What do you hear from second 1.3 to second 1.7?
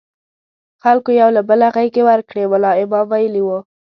له بله